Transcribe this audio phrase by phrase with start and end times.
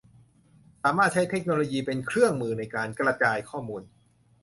[0.83, 3.81] สามารถใช้เทคโนโลยีเป็นเครื่องมือในการกระจายข้อมูล